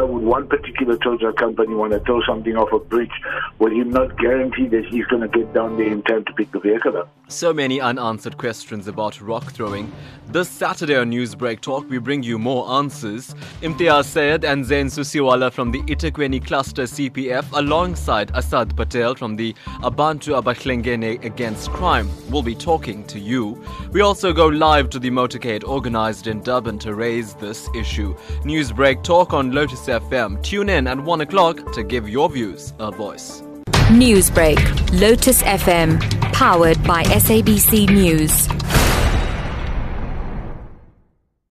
Why 0.00 0.06
would 0.06 0.22
one 0.22 0.46
particular 0.46 0.96
tow 0.96 1.18
company 1.34 1.74
want 1.74 1.92
to 1.92 2.00
tow 2.00 2.22
something 2.26 2.56
off 2.56 2.72
a 2.72 2.78
bridge 2.78 3.12
with 3.58 3.74
him 3.74 3.90
not 3.90 4.16
guaranteed 4.16 4.70
that 4.70 4.86
he's 4.86 5.04
going 5.04 5.20
to 5.20 5.28
get 5.28 5.52
down 5.52 5.76
there 5.76 5.88
in 5.88 6.00
time 6.04 6.24
to 6.24 6.32
pick 6.32 6.50
the 6.52 6.58
vehicle 6.58 6.96
up? 6.96 7.10
So 7.28 7.52
many 7.52 7.82
unanswered 7.82 8.38
questions 8.38 8.88
about 8.88 9.20
rock 9.20 9.52
throwing. 9.52 9.92
This 10.26 10.48
Saturday 10.48 10.96
on 10.96 11.10
Newsbreak 11.10 11.60
Talk, 11.60 11.88
we 11.90 11.98
bring 11.98 12.22
you 12.22 12.38
more 12.38 12.68
answers. 12.78 13.34
Imtiaz 13.62 14.06
Sayed 14.06 14.44
and 14.44 14.64
Zain 14.64 14.86
Susiwala 14.86 15.52
from 15.52 15.70
the 15.70 15.82
eThekwini 15.82 16.44
Cluster 16.44 16.84
CPF, 16.84 17.44
alongside 17.52 18.30
Asad 18.34 18.74
Patel 18.76 19.14
from 19.14 19.36
the 19.36 19.52
Abantu 19.82 20.40
Abahlengene 20.40 21.22
Against 21.24 21.70
Crime, 21.70 22.08
will 22.30 22.42
be 22.42 22.54
talking 22.54 23.04
to 23.04 23.20
you. 23.20 23.62
We 23.92 24.00
also 24.00 24.32
go 24.32 24.46
live 24.46 24.88
to 24.90 24.98
the 24.98 25.10
motorcade 25.10 25.68
organized 25.68 26.26
in 26.26 26.40
Durban 26.42 26.78
to 26.80 26.94
raise 26.94 27.34
this 27.34 27.68
issue. 27.76 28.16
Newsbreak 28.42 29.04
Talk 29.04 29.32
on 29.32 29.52
Lotus 29.52 29.88
FM. 29.90 30.42
Tune 30.42 30.68
in 30.68 30.86
at 30.86 30.98
1 30.98 31.20
o'clock 31.20 31.72
to 31.72 31.82
give 31.82 32.08
your 32.08 32.30
views 32.30 32.72
a 32.78 32.90
voice. 32.90 33.42
Newsbreak, 33.90 34.58
Lotus 35.00 35.42
FM, 35.42 36.00
powered 36.32 36.82
by 36.84 37.02
SABC 37.04 37.90
News. 37.90 38.48